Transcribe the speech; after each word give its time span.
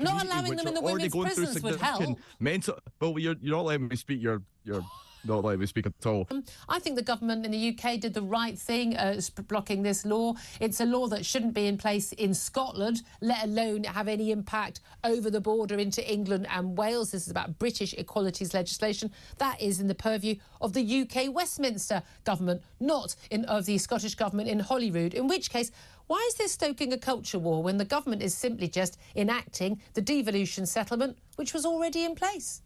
Not 0.00 0.24
allowing 0.24 0.56
them 0.56 0.66
in 0.66 0.74
the 0.74 0.80
women's 0.80 1.14
prisons 1.14 1.62
would 1.62 1.80
help. 1.80 2.18
Mental. 2.38 2.78
Well, 3.00 3.18
you're 3.18 3.36
you're 3.40 3.56
not 3.56 3.66
letting 3.66 3.88
me 3.88 3.96
speak. 3.96 4.22
You're 4.22 4.42
you're 4.64 4.82
not 5.24 5.44
letting 5.44 5.60
me 5.60 5.66
speak 5.66 5.86
at 5.86 6.06
all. 6.06 6.26
I 6.68 6.78
think 6.78 6.96
the 6.96 7.02
government 7.02 7.44
in 7.44 7.52
the 7.52 7.68
UK 7.68 8.00
did 8.00 8.14
the 8.14 8.22
right 8.22 8.58
thing 8.58 8.96
uh, 8.96 9.20
blocking 9.48 9.82
this 9.82 10.04
law. 10.04 10.34
It's 10.60 10.80
a 10.80 10.84
law 10.84 11.06
that 11.08 11.24
shouldn't 11.26 11.54
be 11.54 11.66
in 11.66 11.78
place 11.78 12.12
in 12.12 12.34
Scotland, 12.34 13.02
let 13.20 13.44
alone 13.44 13.84
have 13.84 14.08
any 14.08 14.30
impact 14.30 14.80
over 15.04 15.30
the 15.30 15.40
border 15.40 15.78
into 15.78 16.08
England 16.10 16.46
and 16.50 16.76
Wales. 16.76 17.10
This 17.10 17.24
is 17.24 17.30
about 17.30 17.58
British 17.58 17.92
equalities 17.94 18.54
legislation. 18.54 19.10
That 19.38 19.60
is 19.60 19.80
in 19.80 19.88
the 19.88 19.94
purview 19.94 20.36
of 20.60 20.72
the 20.72 21.00
UK 21.02 21.34
Westminster 21.34 22.02
government, 22.24 22.62
not 22.78 23.16
in, 23.30 23.44
of 23.46 23.66
the 23.66 23.78
Scottish 23.78 24.14
government 24.14 24.48
in 24.48 24.60
Holyrood, 24.60 25.14
in 25.14 25.28
which 25.28 25.50
case 25.50 25.70
why 26.10 26.24
is 26.26 26.34
this 26.34 26.50
stoking 26.50 26.92
a 26.92 26.98
culture 26.98 27.38
war 27.38 27.62
when 27.62 27.76
the 27.76 27.84
government 27.84 28.20
is 28.20 28.34
simply 28.34 28.66
just 28.66 28.98
enacting 29.14 29.80
the 29.94 30.00
devolution 30.00 30.66
settlement, 30.66 31.16
which 31.36 31.54
was 31.54 31.64
already 31.64 32.02
in 32.02 32.16
place? 32.16 32.62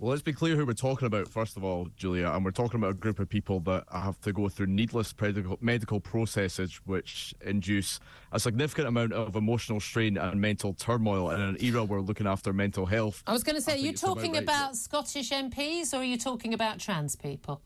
Well, 0.00 0.10
let's 0.10 0.22
be 0.22 0.32
clear 0.32 0.54
who 0.54 0.64
we're 0.64 0.74
talking 0.74 1.06
about, 1.06 1.26
first 1.26 1.56
of 1.56 1.64
all, 1.64 1.88
Julia. 1.96 2.28
And 2.28 2.44
we're 2.44 2.52
talking 2.52 2.78
about 2.78 2.90
a 2.90 2.94
group 2.94 3.18
of 3.18 3.28
people 3.28 3.58
that 3.60 3.82
have 3.92 4.20
to 4.20 4.32
go 4.32 4.48
through 4.48 4.68
needless 4.68 5.12
medical 5.60 5.98
processes 5.98 6.80
which 6.84 7.34
induce 7.40 7.98
a 8.30 8.38
significant 8.38 8.86
amount 8.86 9.12
of 9.12 9.34
emotional 9.34 9.80
strain 9.80 10.16
and 10.16 10.40
mental 10.40 10.72
turmoil 10.72 11.32
in 11.32 11.40
an 11.40 11.56
era 11.60 11.82
where 11.82 11.98
we're 11.98 12.06
looking 12.06 12.28
after 12.28 12.52
mental 12.52 12.86
health. 12.86 13.24
I 13.26 13.32
was 13.32 13.42
going 13.42 13.56
to 13.56 13.60
say, 13.60 13.72
are 13.72 13.76
you 13.76 13.92
talking 13.92 14.36
about, 14.36 14.52
right 14.52 14.66
about 14.66 14.76
Scottish 14.76 15.30
MPs 15.30 15.92
or 15.92 15.96
are 15.96 16.04
you 16.04 16.16
talking 16.16 16.54
about 16.54 16.78
trans 16.78 17.16
people? 17.16 17.60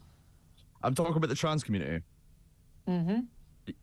I'm 0.83 0.95
talking 0.95 1.19
about 1.19 1.29
the 1.29 1.37
trans 1.37 1.63
community. 1.63 2.03
Mm-hmm. 2.89 3.21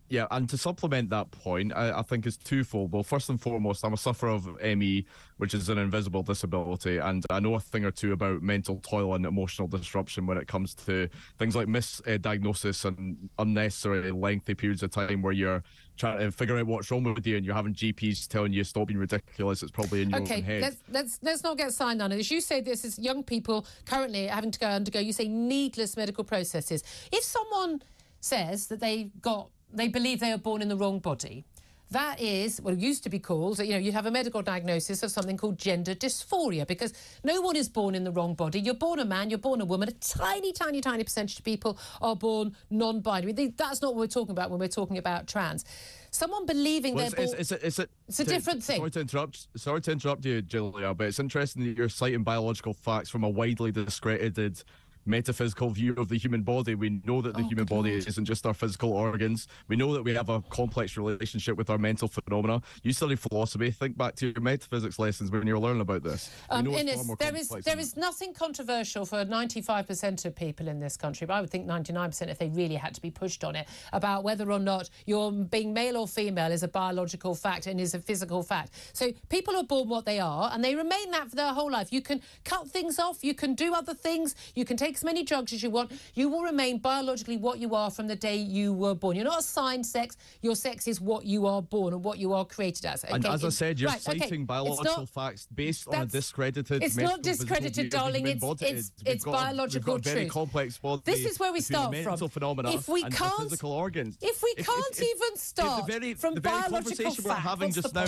Yeah, 0.09 0.25
and 0.31 0.49
to 0.49 0.57
supplement 0.57 1.11
that 1.11 1.29
point, 1.29 1.71
I, 1.75 1.99
I, 1.99 2.01
think 2.01 2.25
it's 2.25 2.35
twofold. 2.35 2.91
Well, 2.91 3.03
first 3.03 3.29
and 3.29 3.39
foremost, 3.39 3.85
I'm 3.85 3.93
a 3.93 3.97
sufferer 3.97 4.29
of 4.29 4.59
ME, 4.59 5.05
which 5.38 5.53
is 5.53 5.69
an 5.69 5.77
invisible 5.77 6.23
disability, 6.23 6.97
and 6.97 7.23
I 7.29 7.39
know 7.39 7.53
a 7.53 7.59
thing 7.59 7.85
or 7.85 7.91
two 7.91 8.11
about 8.11 8.41
mental 8.41 8.80
toil 8.81 9.13
and 9.13 9.25
emotional 9.25 9.67
disruption 9.67 10.25
when 10.25 10.39
it 10.39 10.47
comes 10.47 10.73
to 10.85 11.07
things 11.38 11.55
like 11.55 11.67
misdiagnosis 11.67 12.85
and 12.85 13.30
unnecessary 13.38 14.11
lengthy 14.11 14.55
periods 14.55 14.81
of 14.81 14.89
time 14.89 15.22
where 15.22 15.31
you're 15.31 15.63
trying 15.95 16.19
to 16.19 16.31
figure 16.31 16.57
out 16.57 16.66
what's 16.66 16.89
wrong 16.89 17.03
with 17.03 17.27
you 17.27 17.38
and 17.38 17.45
you're 17.45 17.55
having 17.55 17.75
GPs 17.75 18.27
telling 18.27 18.52
you 18.52 18.63
stop 18.63 18.88
being 18.88 19.00
ridiculous. 19.00 19.61
It's 19.61 19.72
probably 19.72 20.02
in 20.02 20.09
your 20.09 20.22
okay, 20.22 20.38
own 20.38 20.44
head. 20.44 20.61
Let's, 20.61 20.77
let's, 20.89 21.19
let's 21.22 21.44
not 21.44 21.57
get 21.57 21.72
signed 21.72 22.02
on 22.02 22.11
it. 22.11 22.31
You 22.31 22.41
say 22.41 22.61
this 22.61 22.83
is 22.83 22.97
young 22.97 23.22
people 23.22 23.67
currently 23.85 24.25
having 24.25 24.50
to 24.50 24.59
go 24.59 24.67
undergo, 24.67 25.00
you 25.00 25.13
say 25.13 25.27
needless 25.27 25.95
medical 25.95 26.23
processes. 26.23 26.83
If 27.11 27.23
someone 27.23 27.83
says 28.22 28.67
that 28.67 28.80
they've 28.80 29.11
got 29.22 29.50
they 29.73 29.88
believe 29.88 30.20
they 30.20 30.31
are 30.31 30.38
born 30.38 30.62
in 30.62 30.70
the 30.70 30.78
wrong 30.78 31.00
body. 31.00 31.45
That 31.92 32.22
is 32.22 32.62
what 32.62 32.78
used 32.78 33.02
to 33.03 33.09
be 33.09 33.17
called, 33.17 33.58
you 33.58 33.72
know, 33.72 33.80
you 33.80 33.92
have 33.94 34.06
a 34.06 34.12
medical 34.12 34.44
diagnosis 34.44 35.02
of 35.02 35.09
something 35.09 35.38
called 35.38 35.58
gender 35.58 35.95
dysphoria 35.95 36.67
because 36.67 36.94
no 37.23 37.42
one 37.42 37.56
is 37.56 37.67
born 37.67 37.95
in 37.95 38.03
the 38.03 38.12
wrong 38.12 38.36
body. 38.36 38.59
You're 38.59 38.75
born 38.75 39.00
a 39.00 39.06
man, 39.06 39.31
you're 39.31 39.40
born 39.40 39.59
a 39.59 39.66
woman. 39.66 39.90
A 39.90 39.94
tiny, 39.94 40.52
tiny, 40.52 40.81
tiny 40.81 41.03
percentage 41.03 41.40
of 41.40 41.45
people 41.45 41.80
are 42.00 42.16
born 42.16 42.56
non 42.70 43.02
binary. 43.02 43.31
That's 43.31 43.81
not 43.81 43.95
what 43.95 44.02
we're 44.02 44.08
talking 44.08 44.34
about 44.34 44.52
when 44.52 44.59
we're 44.59 44.67
talking 44.67 45.00
about 45.00 45.25
trans. 45.25 45.66
Someone 46.12 46.45
believing 46.45 46.94
well, 46.94 47.09
they're 47.09 47.23
it's, 47.23 47.31
born. 47.31 47.42
It's, 47.42 47.52
it's, 47.52 47.64
it's, 47.64 47.80
a, 47.80 47.88
it's 48.08 48.20
a 48.20 48.25
to, 48.25 48.30
different 48.30 48.64
thing. 48.64 48.78
Sorry 48.78 48.92
to 48.92 49.00
interrupt. 49.00 49.47
Sorry 49.58 49.81
to 49.81 49.92
interrupt 49.92 50.25
you, 50.25 50.44
Julia, 50.44 50.94
but 50.94 51.08
it's 51.08 51.20
interesting 51.20 51.66
that 51.66 51.75
you're 51.75 51.90
citing 51.90 52.22
biological 52.22 52.75
facts 52.75 53.09
from 53.09 53.23
a 53.23 53.30
widely 53.30 53.72
discredited 53.72 54.62
metaphysical 55.05 55.69
view 55.69 55.94
of 55.97 56.09
the 56.09 56.17
human 56.17 56.42
body. 56.42 56.75
We 56.75 57.02
know 57.05 57.22
that 57.22 57.33
the 57.36 57.42
oh, 57.42 57.47
human 57.47 57.66
body 57.66 57.94
isn't 57.94 58.25
just 58.25 58.45
our 58.45 58.53
physical 58.53 58.94
organs. 58.94 59.47
We 59.67 59.75
know 59.75 59.94
that 59.94 60.03
we 60.03 60.14
have 60.14 60.30
a 60.30 60.41
complex 60.50 60.97
relationship 60.97 61.58
with 61.58 61.69
our 61.69 61.78
mental 61.78 62.08
phenomena. 62.08 62.61
You 62.83 62.94
study 62.94 63.16
philosophy. 63.16 63.72
Think 63.72 63.97
back 63.97 64.16
to 64.17 64.28
your 64.28 64.41
metaphysics 64.41 65.00
lessons 65.00 65.31
when 65.31 65.45
you 65.47 65.53
were 65.53 65.59
learning 65.59 65.81
about 65.81 66.03
this. 66.03 66.30
Um, 66.50 66.67
Innes, 66.67 67.08
there 67.19 67.36
is 67.36 67.50
there 67.50 67.80
is 67.80 67.97
nothing 67.97 68.33
controversial 68.33 69.06
for 69.06 69.25
95% 69.25 70.25
of 70.25 70.36
people 70.36 70.67
in 70.67 70.80
this 70.80 70.97
country, 70.97 71.25
but 71.28 71.34
I 71.34 71.41
would 71.41 71.50
think 71.50 71.67
99% 71.67 72.28
if 72.28 72.38
they 72.38 72.50
really 72.50 72.75
had 72.75 72.94
to 72.96 73.02
be 73.02 73.12
pushed 73.12 73.44
on 73.44 73.56
it 73.56 73.68
about 73.94 74.23
whether 74.23 74.52
or 74.52 74.59
not 74.59 74.90
you're 75.06 75.31
being 75.31 75.73
male 75.73 75.97
or 75.97 76.07
female 76.07 76.52
is 76.52 76.63
a 76.63 76.68
biological 76.68 77.35
fact 77.35 77.68
and 77.68 77.79
is 77.79 77.94
a 77.94 78.00
physical 78.00 78.44
fact. 78.44 78.73
So 78.94 79.12
people 79.29 79.56
are 79.56 79.63
born 79.63 79.90
what 79.90 80.06
they 80.06 80.19
are 80.19 80.50
and 80.53 80.63
they 80.63 80.75
remain 80.75 81.12
that 81.12 81.29
for 81.29 81.35
their 81.35 81.53
whole 81.53 81.72
life. 81.72 81.91
You 81.91 82.02
can 82.02 82.22
cut 82.44 82.68
things 82.68 83.00
off, 83.00 83.23
you 83.23 83.34
can 83.34 83.56
do 83.56 83.73
other 83.73 83.94
things, 83.94 84.35
you 84.56 84.66
can 84.66 84.78
take 84.78 84.88
as 84.95 85.03
many 85.03 85.23
drugs 85.23 85.53
as 85.53 85.63
you 85.63 85.69
want. 85.69 85.91
You 86.13 86.29
will 86.29 86.41
remain 86.41 86.79
biologically 86.79 87.38
what 87.38 87.59
you 87.59 87.75
are 87.75 87.89
from 87.89 88.07
the 88.07 88.16
day 88.16 88.35
you 88.35 88.73
were 88.73 88.95
born. 88.95 89.16
You're 89.16 89.25
not 89.25 89.39
assigned 89.39 89.85
sex. 89.85 90.17
Your 90.41 90.55
sex 90.55 90.88
is 90.88 91.01
what 91.01 91.25
you 91.25 91.47
are 91.47 91.61
born 91.61 91.94
and 91.94 92.03
what 92.03 92.19
you 92.19 92.33
are 92.33 92.45
created 92.45 92.85
as. 92.85 93.03
Okay? 93.03 93.13
And 93.13 93.25
as 93.25 93.44
I 93.44 93.49
said, 93.49 93.79
you're 93.79 93.89
right, 93.89 94.01
citing 94.01 94.23
okay. 94.23 94.38
biological 94.38 94.97
not, 94.97 95.09
facts 95.09 95.47
based 95.53 95.88
on 95.88 96.03
a 96.03 96.05
discredited. 96.05 96.83
It's 96.83 96.97
not 96.97 97.22
discredited, 97.22 97.89
darling. 97.89 98.28
It's 98.28 98.44
it's, 98.61 98.91
it's 99.05 99.25
biological 99.25 99.95
a, 99.95 99.99
very 99.99 100.28
complex 100.28 100.78
body. 100.78 101.01
This 101.05 101.25
is 101.25 101.39
where 101.39 101.51
we 101.51 101.61
start 101.61 101.95
from. 101.95 102.29
Phenomena 102.29 102.72
if 102.72 102.88
we 102.88 103.03
can't, 103.03 103.44
physical 103.44 103.72
organs. 103.72 104.17
If 104.22 104.41
we 104.44 104.53
can't 104.55 104.91
if, 104.91 105.01
even 105.01 105.38
start 105.38 105.85
the 105.85 105.91
very, 105.91 106.13
from 106.13 106.35
the 106.35 106.41
very 106.41 106.61
conversation 106.63 107.23
fact, 107.23 107.25
we're 107.25 107.33
having 107.33 107.72
just 107.72 107.94
now 107.94 108.05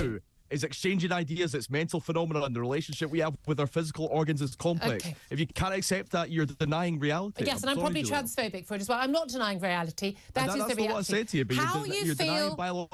is 0.52 0.64
exchanging 0.64 1.12
ideas. 1.12 1.56
It's 1.56 1.70
mental 1.70 2.00
phenomena, 2.00 2.44
and 2.44 2.56
the 2.56 2.60
relationship 2.60 3.10
we 3.10 3.20
have 3.20 3.36
with 3.48 3.60
our 3.60 3.68
physical 3.68 4.08
organs 4.08 4.42
is 4.42 4.56
complex. 4.56 5.06
Okay. 5.06 5.16
If 5.30 5.40
you 5.40 5.48
can't 5.48 5.74
accept 5.74 6.12
that, 6.12 6.30
you're 6.30 6.46
denying 6.46 7.00
reality. 7.00 7.46
Yes, 7.46 7.64
I'm 7.64 7.70
and 7.70 7.78
I'm 7.78 7.84
probably 7.84 8.04
transphobic 8.04 8.66
for 8.66 8.76
it 8.76 8.82
as 8.82 8.90
well. 8.90 9.00
I'm 9.02 9.12
not 9.12 9.30
denying 9.30 9.60
reality. 9.60 10.16
That, 10.34 10.48
that 10.48 10.58
is 10.58 10.68
the 10.68 10.76
reality. 10.76 10.94
What 10.94 11.00
I 11.00 11.02
said 11.02 11.28
to 11.30 11.38
you, 11.38 11.46
but 11.46 11.58
how 11.58 11.84
you're, 11.86 11.96
you 11.96 12.04
you're 12.04 12.16
feel, 12.16 12.56
How 12.58 12.88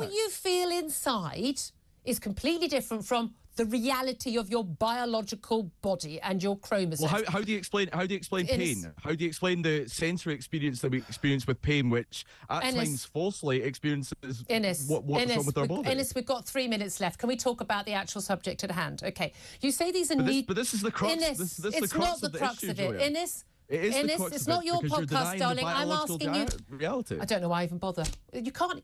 facts. 0.00 0.14
you 0.14 0.30
feel 0.30 0.70
inside 0.70 1.60
is 2.04 2.18
completely 2.18 2.68
different 2.68 3.04
from 3.04 3.34
the 3.56 3.64
reality 3.66 4.36
of 4.36 4.50
your 4.50 4.64
biological 4.64 5.70
body 5.80 6.20
and 6.20 6.42
your 6.42 6.56
chromosomes. 6.58 7.00
Well, 7.00 7.22
how, 7.24 7.30
how 7.30 7.40
do 7.40 7.52
you 7.52 7.58
explain 7.58 7.88
how 7.92 8.04
do 8.06 8.14
you 8.14 8.16
explain 8.16 8.46
pain? 8.46 8.92
How 9.02 9.12
do 9.12 9.22
you 9.22 9.28
explain 9.28 9.62
the 9.62 9.88
sensory 9.88 10.34
experience 10.34 10.80
that 10.80 10.90
we 10.90 10.98
experience 10.98 11.46
with 11.46 11.62
pain, 11.62 11.90
which 11.90 12.24
at 12.50 12.64
Innes, 12.64 12.74
times 12.76 13.04
falsely 13.04 13.62
experiences 13.62 14.44
Innes, 14.48 14.88
what, 14.88 15.04
what's 15.04 15.34
wrong 15.34 15.46
with 15.46 15.58
our 15.58 15.66
body? 15.66 15.90
Innes, 15.90 16.14
we've 16.14 16.26
got 16.26 16.46
three 16.46 16.68
minutes 16.68 17.00
left. 17.00 17.18
Can 17.18 17.28
we 17.28 17.36
talk 17.36 17.60
about 17.60 17.86
the 17.86 17.92
actual 17.92 18.20
subject 18.20 18.64
at 18.64 18.70
hand? 18.70 19.02
Okay, 19.04 19.32
you 19.60 19.70
say 19.70 19.92
these 19.92 20.10
are 20.10 20.16
but 20.16 20.26
this, 20.26 20.42
but 20.42 20.56
this 20.56 20.74
is 20.74 20.82
the 20.82 20.90
crux. 20.90 21.14
Innes, 21.14 21.38
this, 21.38 21.56
this 21.56 21.74
it's 21.74 21.92
the 21.92 21.98
crux 21.98 22.10
not 22.10 22.20
the, 22.20 22.28
the 22.28 22.38
crux 22.38 22.62
issue, 22.62 22.72
of 22.72 22.80
it. 22.80 22.82
Julia. 22.82 23.06
Innes, 23.06 23.44
it 23.68 23.84
is 23.84 23.96
Innes, 23.96 24.20
it's 24.32 24.46
not 24.46 24.64
your 24.64 24.80
podcast, 24.82 25.38
darling. 25.38 25.64
I'm 25.64 25.90
asking 25.90 26.34
you. 26.34 26.46
Reality. 26.70 27.18
I 27.20 27.24
don't 27.24 27.40
know 27.40 27.48
why 27.48 27.60
I 27.60 27.64
even 27.64 27.78
bother. 27.78 28.04
You 28.32 28.52
can't. 28.52 28.82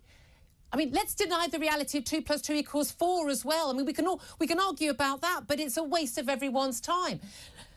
I 0.73 0.77
mean, 0.77 0.91
let's 0.93 1.15
deny 1.15 1.49
the 1.49 1.59
reality 1.59 1.99
of 1.99 2.05
two 2.05 2.23
plus 2.23 2.41
two 2.41 2.55
equals 2.55 2.91
four 2.91 3.29
as 3.29 3.45
well. 3.45 3.71
I 3.71 3.73
mean, 3.73 3.87
we 3.87 3.93
can 3.93 4.07
all 4.07 4.21
we 4.39 4.47
can 4.47 4.61
argue 4.61 4.91
about 4.91 5.21
that, 5.23 5.43
but 5.47 5.59
it's 5.59 5.77
a 5.77 5.83
waste 5.83 6.19
of 6.19 6.29
everyone's 6.29 6.81
time. 6.81 7.21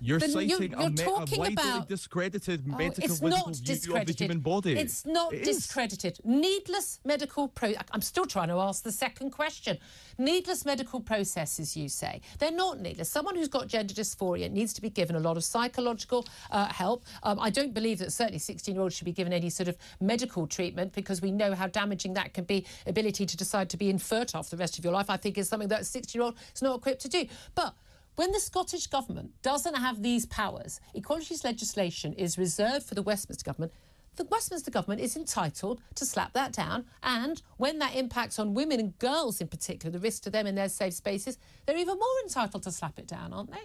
You're 0.03 0.19
the, 0.19 0.27
citing 0.27 0.49
you're, 0.49 0.63
you're 0.63 0.89
a, 0.89 0.91
talking 0.91 1.45
a 1.45 1.49
about 1.49 1.87
discredited 1.87 2.63
oh, 2.69 2.77
medical 2.77 3.03
it's 3.05 3.21
not 3.21 3.53
discredited. 3.63 4.19
human 4.19 4.39
body. 4.39 4.77
It's 4.77 5.05
not 5.05 5.33
it 5.33 5.43
discredited. 5.45 6.19
Needless 6.25 6.99
medical 7.05 7.47
pro. 7.47 7.73
I'm 7.91 8.01
still 8.01 8.25
trying 8.25 8.49
to 8.49 8.55
ask 8.55 8.83
the 8.83 8.91
second 8.91 9.31
question. 9.31 9.77
Needless 10.17 10.65
medical 10.65 10.99
processes, 10.99 11.77
you 11.77 11.87
say 11.87 12.21
they're 12.39 12.51
not 12.51 12.81
needless. 12.81 13.09
Someone 13.09 13.35
who's 13.35 13.47
got 13.47 13.67
gender 13.67 13.93
dysphoria 13.93 14.51
needs 14.51 14.73
to 14.73 14.81
be 14.81 14.89
given 14.89 15.15
a 15.15 15.19
lot 15.19 15.37
of 15.37 15.43
psychological 15.43 16.27
uh, 16.51 16.65
help. 16.67 17.05
Um, 17.23 17.39
I 17.39 17.49
don't 17.49 17.73
believe 17.73 17.99
that 17.99 18.11
certainly 18.11 18.39
16-year-olds 18.39 18.95
should 18.95 19.05
be 19.05 19.13
given 19.13 19.31
any 19.31 19.49
sort 19.49 19.69
of 19.69 19.77
medical 20.01 20.45
treatment 20.47 20.93
because 20.93 21.21
we 21.21 21.31
know 21.31 21.55
how 21.55 21.67
damaging 21.67 22.13
that 22.15 22.33
can 22.33 22.43
be. 22.43 22.65
Ability 22.85 23.25
to 23.25 23.37
decide 23.37 23.69
to 23.69 23.77
be 23.77 23.89
infertile 23.89 24.43
for 24.43 24.55
the 24.55 24.59
rest 24.59 24.77
of 24.77 24.83
your 24.83 24.93
life, 24.93 25.09
I 25.09 25.17
think, 25.17 25.37
is 25.37 25.47
something 25.47 25.69
that 25.69 25.81
a 25.81 25.85
60 25.85 26.17
year 26.17 26.25
old 26.25 26.35
is 26.53 26.61
not 26.61 26.77
equipped 26.77 27.01
to 27.01 27.09
do. 27.09 27.25
But 27.55 27.75
when 28.15 28.31
the 28.31 28.39
Scottish 28.39 28.87
Government 28.87 29.31
doesn't 29.41 29.75
have 29.75 30.03
these 30.03 30.25
powers, 30.27 30.79
equalities 30.93 31.43
legislation 31.43 32.13
is 32.13 32.37
reserved 32.37 32.85
for 32.85 32.93
the 32.95 33.01
Westminster 33.01 33.43
Government. 33.43 33.71
The 34.15 34.25
Westminster 34.25 34.69
Government 34.69 35.01
is 35.01 35.15
entitled 35.15 35.81
to 35.95 36.05
slap 36.05 36.33
that 36.33 36.53
down, 36.53 36.85
and 37.01 37.41
when 37.57 37.79
that 37.79 37.95
impacts 37.95 38.37
on 38.37 38.53
women 38.53 38.79
and 38.79 38.97
girls 38.99 39.41
in 39.41 39.47
particular, 39.47 39.91
the 39.91 39.97
risk 39.99 40.21
to 40.23 40.29
them 40.29 40.45
in 40.45 40.53
their 40.53 40.69
safe 40.69 40.93
spaces, 40.93 41.39
they're 41.65 41.77
even 41.77 41.97
more 41.97 42.19
entitled 42.23 42.61
to 42.63 42.71
slap 42.71 42.99
it 42.99 43.07
down, 43.07 43.33
aren't 43.33 43.51
they? 43.51 43.63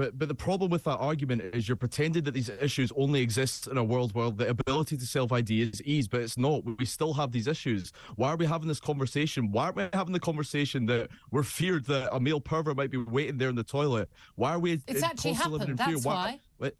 But 0.00 0.18
but 0.18 0.28
the 0.28 0.34
problem 0.34 0.70
with 0.70 0.84
that 0.84 0.96
argument 0.96 1.42
is 1.54 1.68
you're 1.68 1.76
pretending 1.76 2.24
that 2.24 2.30
these 2.32 2.48
issues 2.48 2.90
only 2.96 3.20
exist 3.20 3.66
in 3.66 3.76
a 3.76 3.84
world 3.84 4.14
where 4.14 4.30
the 4.30 4.48
ability 4.48 4.96
to 4.96 5.04
self 5.04 5.30
ID 5.30 5.60
is 5.60 5.82
ease, 5.82 6.08
but 6.08 6.22
it's 6.22 6.38
not. 6.38 6.62
We 6.78 6.86
still 6.86 7.12
have 7.12 7.32
these 7.32 7.46
issues. 7.46 7.92
Why 8.16 8.30
are 8.30 8.36
we 8.36 8.46
having 8.46 8.66
this 8.66 8.80
conversation? 8.80 9.52
Why 9.52 9.64
aren't 9.64 9.76
we 9.76 9.88
having 9.92 10.14
the 10.14 10.20
conversation 10.20 10.86
that 10.86 11.10
we're 11.30 11.42
feared 11.42 11.84
that 11.88 12.16
a 12.16 12.18
male 12.18 12.40
pervert 12.40 12.78
might 12.78 12.90
be 12.90 12.96
waiting 12.96 13.36
there 13.36 13.50
in 13.50 13.56
the 13.56 13.62
toilet? 13.62 14.08
Why 14.36 14.54
are 14.54 14.58
we? 14.58 14.80
It's 14.88 15.02
actually 15.02 15.34
happened. 15.34 15.76
That's 15.76 16.02
why. 16.02 16.40
why 16.56 16.72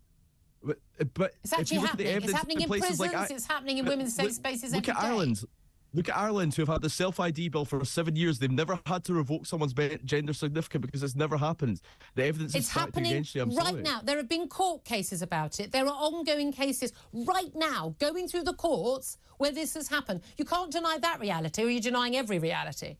but, 0.62 1.14
but 1.14 1.32
it's 1.44 1.52
actually 1.52 1.78
happening. 1.78 2.06
It's 2.06 2.32
happening 2.32 2.61
in, 2.62 2.69
prisons. 2.69 3.00
Like, 3.00 3.31
it's 3.31 3.46
happening 3.46 3.78
in 3.78 3.84
women's 3.84 4.14
safe 4.14 4.32
spaces. 4.32 4.75
Look 4.75 4.88
at. 4.88 4.96
Ireland. 4.96 5.43
Look 5.92 6.08
at 6.08 6.16
Ireland, 6.16 6.54
who 6.54 6.62
have 6.62 6.69
had 6.69 6.82
the 6.82 6.90
self 6.90 7.19
ID 7.19 7.48
bill 7.48 7.64
for 7.64 7.84
seven 7.84 8.14
years. 8.14 8.38
They've 8.38 8.50
never 8.50 8.78
had 8.87 9.04
to 9.04 9.14
revoke 9.14 9.46
someone's 9.46 9.75
gender 10.04 10.32
certificate 10.32 10.82
because 10.82 11.02
it's 11.02 11.16
never 11.16 11.37
happened. 11.37 11.81
The 12.14 12.25
evidence 12.25 12.54
it's 12.54 12.66
is 12.66 12.72
happening 12.72 13.10
against 13.12 13.34
you. 13.34 13.42
I'm 13.42 13.54
right 13.54 13.66
sorry. 13.69 13.82
now. 13.82 14.00
There 14.02 14.16
have 14.16 14.28
been 14.28 14.48
court 14.48 14.84
cases 14.84 15.20
about 15.20 15.58
it. 15.58 15.72
There 15.72 15.84
are 15.84 15.88
ongoing 15.88 16.52
cases 16.52 16.92
right 17.12 17.50
now 17.54 17.96
going 17.98 18.28
through 18.28 18.44
the 18.44 18.54
courts 18.54 19.19
where 19.38 19.50
this 19.50 19.75
has 19.75 19.88
happened. 19.88 20.20
You 20.37 20.44
can't 20.44 20.70
deny 20.70 20.98
that 20.98 21.19
reality, 21.19 21.62
or 21.62 21.69
you're 21.69 21.81
denying 21.81 22.16
every 22.16 22.38
reality. 22.38 22.96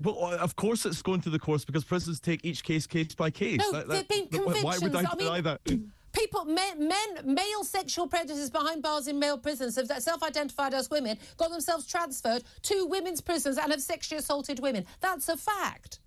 Well, 0.00 0.24
uh, 0.24 0.36
of 0.36 0.56
course 0.56 0.86
it's 0.86 1.02
going 1.02 1.20
through 1.20 1.32
the 1.32 1.38
courts 1.38 1.64
because 1.64 1.84
prisons 1.84 2.18
take 2.18 2.44
each 2.44 2.64
case 2.64 2.86
case 2.86 3.14
by 3.14 3.30
case. 3.30 3.58
No, 3.58 3.72
that, 3.72 3.88
that, 3.88 4.08
they've 4.08 4.30
been 4.30 4.40
convictions. 4.40 4.64
Why 4.64 4.78
would 4.78 4.96
I, 4.96 5.00
I 5.00 5.14
deny 5.14 5.34
mean, 5.34 5.42
that? 5.44 5.60
People, 6.12 6.44
men, 6.44 6.88
men, 6.88 7.08
male 7.24 7.64
sexual 7.64 8.06
predators 8.06 8.50
behind 8.50 8.82
bars 8.82 9.08
in 9.08 9.18
male 9.18 9.38
prisons 9.38 9.76
have 9.76 9.86
self-identified 10.02 10.74
as 10.74 10.90
women, 10.90 11.18
got 11.36 11.50
themselves 11.50 11.86
transferred 11.86 12.44
to 12.62 12.86
women's 12.86 13.20
prisons 13.20 13.56
and 13.56 13.70
have 13.70 13.80
sexually 13.80 14.18
assaulted 14.18 14.60
women. 14.60 14.84
That's 15.00 15.28
a 15.28 15.36
fact. 15.36 16.00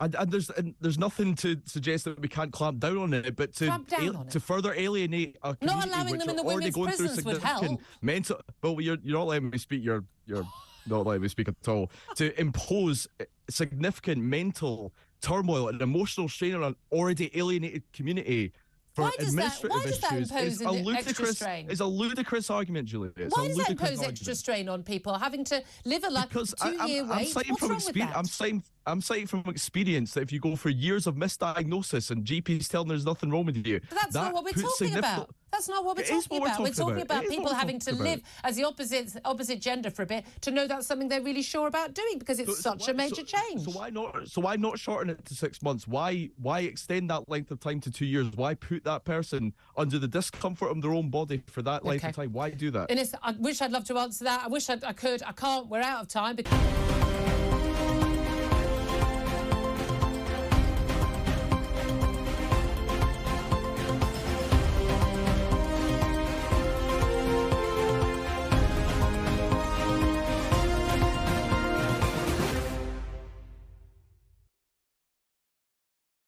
And, 0.00 0.14
and, 0.14 0.30
there's 0.30 0.50
and 0.50 0.74
there's 0.80 0.98
nothing 0.98 1.34
to 1.36 1.60
suggest 1.64 2.04
that 2.04 2.20
we 2.20 2.28
can't 2.28 2.52
clamp 2.52 2.78
down 2.78 2.98
on 2.98 3.14
it, 3.14 3.34
but 3.34 3.52
to 3.56 3.68
al- 3.68 4.24
to 4.30 4.38
further 4.38 4.72
alienate 4.72 5.36
a 5.42 5.56
community 5.56 5.66
not 5.66 5.86
allowing 5.88 6.12
which 6.12 6.20
them 6.20 6.30
in 6.30 6.36
the 6.36 6.42
already 6.42 6.70
going 6.70 6.92
through 6.92 7.08
significant 7.08 7.80
mental. 8.00 8.40
Well, 8.62 8.80
you're 8.80 8.98
you're 9.02 9.18
not 9.18 9.26
letting 9.26 9.50
me 9.50 9.58
speak. 9.58 9.82
You're 9.82 10.04
you're 10.24 10.46
not 10.86 11.04
letting 11.04 11.22
me 11.22 11.28
speak 11.28 11.48
at 11.48 11.66
all. 11.66 11.90
to 12.14 12.38
impose 12.40 13.08
eh, 13.18 13.24
significant 13.50 14.22
mental 14.22 14.92
turmoil 15.20 15.68
and 15.68 15.82
emotional 15.82 16.28
strain 16.28 16.54
on 16.54 16.62
an 16.62 16.76
already 16.92 17.36
alienated 17.36 17.82
community 17.92 18.52
for 18.98 19.02
why 19.02 19.12
does 19.18 19.28
administrative 19.28 19.70
that, 19.70 19.76
why 19.76 19.82
does 19.84 20.00
that 20.00 20.12
impose 20.12 20.60
a 20.60 20.70
ludicrous, 20.70 21.36
strain? 21.36 21.66
It's 21.70 21.80
a 21.80 21.86
ludicrous 21.86 22.50
argument, 22.50 22.88
Julia. 22.88 23.12
It's 23.16 23.36
why 23.36 23.48
does 23.48 23.56
that 23.58 23.70
impose 23.70 23.88
argument. 23.90 24.12
extra 24.12 24.34
strain 24.34 24.68
on 24.68 24.82
people 24.82 25.16
having 25.16 25.44
to 25.44 25.62
live 25.84 26.04
a 26.04 26.10
life 26.10 26.28
because 26.28 26.54
two-year 26.60 27.04
wait? 27.04 27.36
I'm 27.36 27.44
What's 27.48 27.58
from 27.60 27.68
wrong 27.68 27.78
experience. 27.78 28.16
I'm 28.16 28.24
citing 28.24 28.62
I'm 28.86 29.00
citing 29.02 29.26
from 29.26 29.44
experience 29.46 30.14
that 30.14 30.22
if 30.22 30.32
you 30.32 30.40
go 30.40 30.56
for 30.56 30.70
years 30.70 31.06
of 31.06 31.14
misdiagnosis 31.14 32.10
and 32.10 32.24
GPs 32.24 32.68
telling 32.68 32.88
there's 32.88 33.04
nothing 33.04 33.30
wrong 33.30 33.44
with 33.46 33.64
you, 33.66 33.80
but 33.80 33.98
that's 34.00 34.14
that 34.14 34.32
not 34.32 34.34
what 34.34 34.44
we're 34.44 34.62
talking 34.62 34.96
about. 34.96 35.30
That's 35.58 35.68
not 35.68 35.84
what 35.84 35.96
we're 35.96 36.04
talking 36.04 36.40
what 36.40 36.50
about. 36.50 36.60
We're 36.60 36.70
talking, 36.70 37.02
about, 37.02 37.24
about 37.24 37.30
people 37.30 37.52
having 37.52 37.80
to 37.80 37.92
live 37.92 38.22
as 38.44 38.54
the 38.54 38.62
opposite 38.62 39.10
opposite 39.24 39.60
gender 39.60 39.90
for 39.90 40.02
a 40.02 40.06
bit 40.06 40.24
to 40.42 40.52
know 40.52 40.68
that's 40.68 40.86
something 40.86 41.08
they're 41.08 41.20
really 41.20 41.42
sure 41.42 41.66
about 41.66 41.94
doing 41.94 42.20
because 42.20 42.38
it's 42.38 42.58
so, 42.58 42.70
such 42.70 42.82
so 42.82 42.92
why, 42.92 42.92
a 42.92 42.96
major 42.96 43.26
so, 43.26 43.38
change. 43.38 43.62
So 43.62 43.72
why 43.72 43.90
not? 43.90 44.28
So 44.28 44.40
why 44.40 44.54
not 44.54 44.78
shorten 44.78 45.10
it 45.10 45.24
to 45.24 45.34
six 45.34 45.60
months? 45.60 45.88
Why 45.88 46.30
why 46.36 46.60
extend 46.60 47.10
that 47.10 47.28
length 47.28 47.50
of 47.50 47.58
time 47.58 47.80
to 47.80 47.90
two 47.90 48.06
years? 48.06 48.28
Why 48.36 48.54
put 48.54 48.84
that 48.84 49.04
person 49.04 49.52
under 49.76 49.98
the 49.98 50.06
discomfort 50.06 50.70
of 50.70 50.80
their 50.80 50.94
own 50.94 51.10
body 51.10 51.42
for 51.48 51.62
that 51.62 51.84
length 51.84 52.04
okay. 52.04 52.10
of 52.10 52.14
time? 52.14 52.32
Why 52.32 52.50
do 52.50 52.70
that? 52.70 52.88
Innes, 52.88 53.12
I 53.20 53.32
wish 53.32 53.60
I'd 53.60 53.72
love 53.72 53.84
to 53.86 53.98
answer 53.98 54.22
that. 54.24 54.44
I 54.44 54.46
wish 54.46 54.70
I'd, 54.70 54.84
I 54.84 54.92
could. 54.92 55.24
I 55.24 55.32
can't. 55.32 55.66
We're 55.66 55.80
out 55.80 56.02
of 56.02 56.08
time. 56.08 56.36
Because... 56.36 56.78